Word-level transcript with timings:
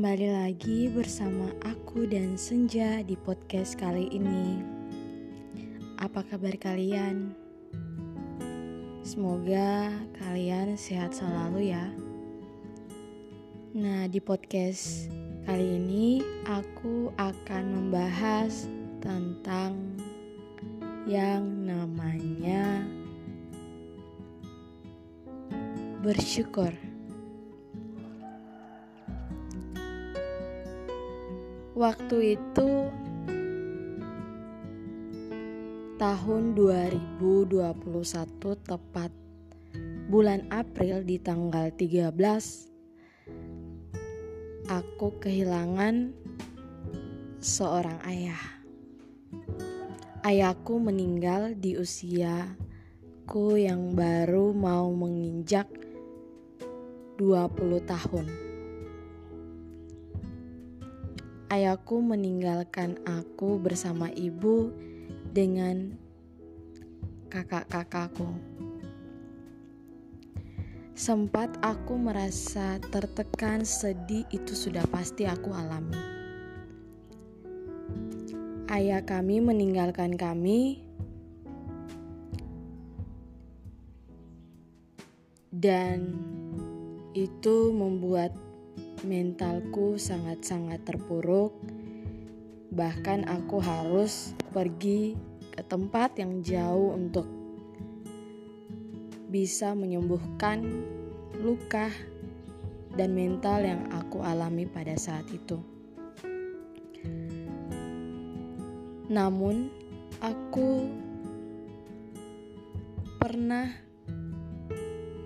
Kembali 0.00 0.32
lagi 0.32 0.88
bersama 0.88 1.52
aku 1.60 2.08
dan 2.08 2.32
Senja 2.40 3.04
di 3.04 3.20
podcast 3.20 3.76
kali 3.76 4.08
ini. 4.08 4.64
Apa 6.00 6.24
kabar 6.24 6.56
kalian? 6.56 7.36
Semoga 9.04 9.92
kalian 10.16 10.80
sehat 10.80 11.12
selalu 11.12 11.76
ya. 11.76 11.92
Nah, 13.76 14.08
di 14.08 14.24
podcast 14.24 15.12
kali 15.44 15.76
ini 15.76 16.24
aku 16.48 17.12
akan 17.20 17.64
membahas 17.68 18.72
tentang 19.04 20.00
yang 21.04 21.44
namanya 21.68 22.88
bersyukur. 26.00 26.72
Waktu 31.80 32.36
itu 32.36 32.92
tahun 35.96 36.52
2021 36.52 37.48
tepat 38.68 39.08
bulan 40.12 40.44
April 40.52 41.00
di 41.08 41.16
tanggal 41.16 41.72
13 41.72 42.12
aku 44.68 45.24
kehilangan 45.24 46.12
seorang 47.40 47.96
ayah. 48.04 48.44
Ayahku 50.20 50.76
meninggal 50.84 51.56
di 51.56 51.80
usiaku 51.80 53.56
yang 53.56 53.96
baru 53.96 54.52
mau 54.52 54.92
menginjak 54.92 55.64
20 57.16 57.80
tahun. 57.88 58.49
Ayahku 61.50 61.98
meninggalkan 61.98 62.94
aku 63.02 63.58
bersama 63.58 64.06
ibu 64.14 64.70
dengan 65.34 65.98
kakak-kakakku. 67.26 68.30
Sempat 70.94 71.50
aku 71.64 71.96
merasa 71.98 72.78
tertekan, 72.94 73.66
sedih, 73.66 74.22
itu 74.30 74.52
sudah 74.54 74.84
pasti 74.94 75.26
aku 75.26 75.50
alami. 75.50 75.96
Ayah 78.70 79.02
kami 79.02 79.42
meninggalkan 79.42 80.14
kami, 80.14 80.86
dan 85.50 86.14
itu 87.16 87.74
membuat 87.74 88.30
mentalku 89.04 89.96
sangat-sangat 89.96 90.84
terpuruk. 90.84 91.56
Bahkan 92.70 93.26
aku 93.26 93.58
harus 93.58 94.36
pergi 94.52 95.16
ke 95.50 95.62
tempat 95.66 96.16
yang 96.20 96.44
jauh 96.44 96.94
untuk 96.94 97.26
bisa 99.30 99.74
menyembuhkan 99.78 100.62
luka 101.40 101.88
dan 102.94 103.14
mental 103.14 103.62
yang 103.62 103.82
aku 103.94 104.20
alami 104.20 104.66
pada 104.66 104.98
saat 104.98 105.24
itu. 105.30 105.58
Namun, 109.10 109.70
aku 110.22 110.86
pernah 113.18 113.70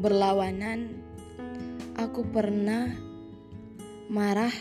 berlawanan. 0.00 1.04
Aku 1.96 2.28
pernah 2.28 3.05
marah 4.06 4.52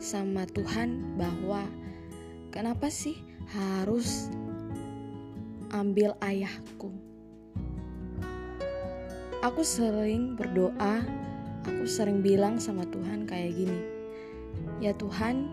sama 0.00 0.48
Tuhan 0.50 1.14
bahwa 1.14 1.62
kenapa 2.50 2.90
sih 2.90 3.14
harus 3.54 4.30
ambil 5.70 6.18
ayahku. 6.22 6.90
Aku 9.40 9.64
sering 9.64 10.36
berdoa, 10.36 11.00
aku 11.64 11.84
sering 11.88 12.20
bilang 12.20 12.60
sama 12.60 12.84
Tuhan 12.84 13.24
kayak 13.24 13.56
gini. 13.56 13.80
Ya 14.84 14.92
Tuhan, 14.92 15.48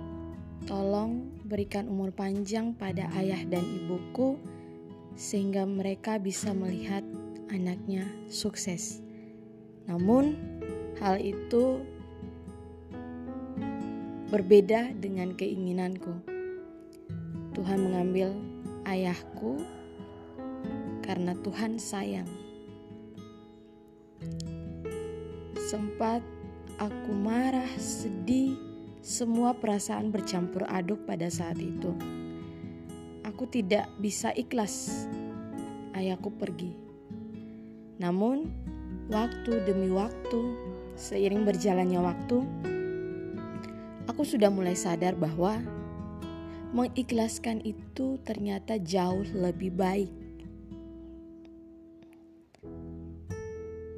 tolong 0.68 1.32
berikan 1.48 1.88
umur 1.88 2.12
panjang 2.12 2.76
pada 2.76 3.08
ayah 3.16 3.40
dan 3.48 3.64
ibuku 3.64 4.36
sehingga 5.16 5.64
mereka 5.64 6.20
bisa 6.20 6.52
melihat 6.52 7.06
anaknya 7.48 8.04
sukses. 8.28 9.00
Namun, 9.88 10.36
hal 11.00 11.24
itu 11.24 11.80
berbeda 14.28 14.92
dengan 15.00 15.32
keinginanku. 15.32 16.12
Tuhan 17.56 17.80
mengambil 17.80 18.36
ayahku 18.84 19.64
karena 21.00 21.32
Tuhan 21.40 21.80
sayang. 21.80 22.28
Sempat 25.72 26.20
aku 26.76 27.12
marah, 27.16 27.72
sedih, 27.80 28.60
semua 29.00 29.56
perasaan 29.56 30.12
bercampur 30.12 30.68
aduk 30.68 31.08
pada 31.08 31.32
saat 31.32 31.56
itu. 31.64 31.96
Aku 33.24 33.48
tidak 33.48 33.88
bisa 34.04 34.36
ikhlas 34.36 35.08
ayahku 35.96 36.36
pergi. 36.36 36.76
Namun, 38.04 38.52
waktu 39.08 39.64
demi 39.64 39.88
waktu, 39.88 40.40
seiring 41.00 41.48
berjalannya 41.48 42.00
waktu, 42.04 42.44
aku 44.08 44.24
sudah 44.24 44.48
mulai 44.48 44.74
sadar 44.74 45.14
bahwa 45.20 45.60
mengikhlaskan 46.72 47.64
itu 47.64 48.20
ternyata 48.24 48.80
jauh 48.80 49.28
lebih 49.36 49.76
baik. 49.76 50.12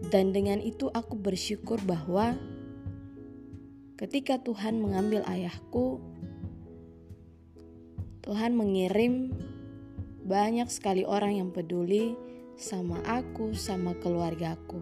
Dan 0.09 0.33
dengan 0.33 0.57
itu 0.57 0.89
aku 0.89 1.13
bersyukur 1.13 1.77
bahwa 1.85 2.33
ketika 3.93 4.41
Tuhan 4.41 4.81
mengambil 4.81 5.21
ayahku, 5.29 6.01
Tuhan 8.25 8.57
mengirim 8.57 9.29
banyak 10.25 10.65
sekali 10.69 11.05
orang 11.05 11.37
yang 11.37 11.49
peduli 11.53 12.17
sama 12.57 13.01
aku, 13.05 13.53
sama 13.53 13.93
keluargaku. 14.01 14.81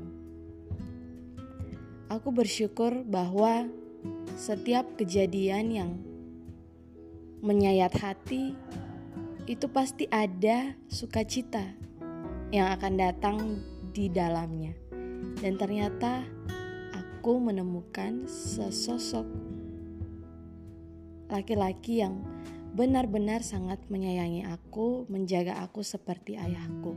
Aku 2.07 2.31
bersyukur 2.31 3.03
bahwa 3.03 3.67
setiap 4.37 4.85
kejadian 4.99 5.65
yang 5.73 5.91
menyayat 7.41 7.93
hati 7.97 8.57
itu 9.47 9.65
pasti 9.71 10.09
ada 10.11 10.75
sukacita 10.91 11.63
yang 12.51 12.67
akan 12.73 12.93
datang 12.99 13.37
di 13.95 14.11
dalamnya. 14.11 14.75
Dan 15.37 15.55
ternyata 15.55 16.25
aku 16.93 17.39
menemukan 17.39 18.25
sesosok 18.27 19.25
laki-laki 21.27 21.99
yang 22.03 22.23
benar-benar 22.77 23.43
sangat 23.43 23.81
menyayangi 23.91 24.47
aku, 24.47 25.09
menjaga 25.11 25.59
aku 25.65 25.83
seperti 25.83 26.39
ayahku. 26.39 26.95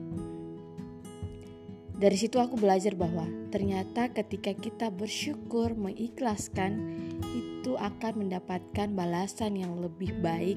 Dari 2.01 2.17
situ 2.17 2.41
aku 2.41 2.57
belajar 2.57 2.97
bahwa 2.97 3.29
ternyata 3.53 4.09
ketika 4.09 4.57
kita 4.57 4.89
bersyukur, 4.89 5.77
mengikhlaskan, 5.77 6.97
itu 7.37 7.77
akan 7.77 8.25
mendapatkan 8.25 8.89
balasan 8.97 9.61
yang 9.61 9.77
lebih 9.77 10.17
baik. 10.25 10.57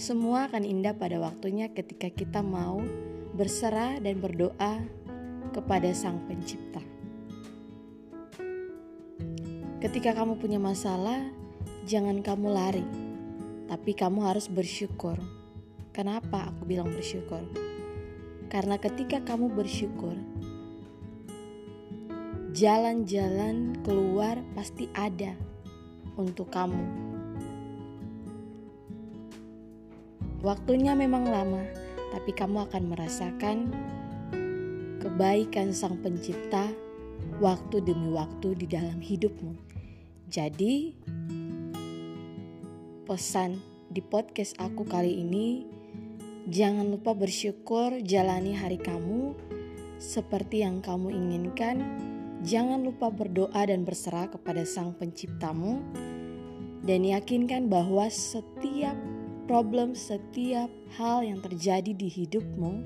Semua 0.00 0.48
akan 0.48 0.64
indah 0.64 0.96
pada 0.96 1.20
waktunya 1.20 1.68
ketika 1.68 2.08
kita 2.08 2.40
mau 2.40 2.80
berserah 3.36 4.00
dan 4.00 4.16
berdoa 4.16 4.80
kepada 5.52 5.92
Sang 5.92 6.24
Pencipta. 6.24 6.80
Ketika 9.84 10.16
kamu 10.16 10.40
punya 10.40 10.56
masalah, 10.56 11.20
jangan 11.84 12.24
kamu 12.24 12.48
lari, 12.48 12.86
tapi 13.68 13.92
kamu 13.92 14.24
harus 14.24 14.48
bersyukur. 14.48 15.20
Kenapa 15.92 16.48
aku 16.48 16.64
bilang 16.64 16.88
bersyukur? 16.88 17.44
Karena 18.48 18.80
ketika 18.80 19.20
kamu 19.20 19.52
bersyukur, 19.52 20.16
jalan-jalan 22.56 23.76
keluar 23.84 24.40
pasti 24.56 24.88
ada 24.96 25.36
untuk 26.16 26.48
kamu. 26.48 26.88
Waktunya 30.40 30.96
memang 30.96 31.28
lama, 31.28 31.60
tapi 32.16 32.32
kamu 32.32 32.64
akan 32.64 32.82
merasakan 32.96 33.56
kebaikan 35.04 35.76
Sang 35.76 36.00
Pencipta 36.00 36.72
waktu 37.44 37.84
demi 37.84 38.08
waktu 38.16 38.56
di 38.56 38.64
dalam 38.64 39.04
hidupmu. 39.04 39.52
Jadi, 40.32 40.96
pesan 43.04 43.60
di 43.92 44.00
podcast 44.00 44.56
aku 44.56 44.88
kali 44.88 45.12
ini, 45.12 45.68
jangan 46.48 46.88
lupa 46.88 47.12
bersyukur 47.12 48.00
jalani 48.00 48.56
hari 48.56 48.80
kamu 48.80 49.36
seperti 50.00 50.64
yang 50.64 50.80
kamu 50.80 51.12
inginkan 51.12 52.15
Jangan 52.44 52.84
lupa 52.84 53.08
berdoa 53.08 53.64
dan 53.64 53.86
berserah 53.86 54.28
kepada 54.28 54.66
Sang 54.68 54.92
Penciptamu, 54.92 55.80
dan 56.84 57.02
yakinkan 57.02 57.72
bahwa 57.72 58.06
setiap 58.12 58.94
problem, 59.46 59.96
setiap 59.96 60.68
hal 60.98 61.24
yang 61.24 61.40
terjadi 61.40 61.94
di 61.94 62.08
hidupmu 62.10 62.82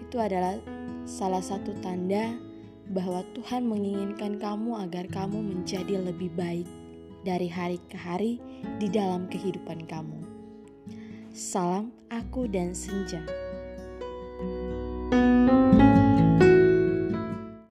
itu 0.00 0.16
adalah 0.16 0.56
salah 1.04 1.42
satu 1.42 1.74
tanda 1.82 2.36
bahwa 2.92 3.24
Tuhan 3.32 3.64
menginginkan 3.64 4.36
kamu 4.38 4.78
agar 4.88 5.08
kamu 5.08 5.40
menjadi 5.40 6.00
lebih 6.00 6.30
baik 6.36 6.68
dari 7.24 7.48
hari 7.48 7.80
ke 7.88 7.96
hari 7.96 8.38
di 8.78 8.86
dalam 8.92 9.26
kehidupan 9.26 9.88
kamu. 9.88 10.20
Salam 11.32 11.90
aku 12.12 12.46
dan 12.46 12.76
Senja. 12.76 13.43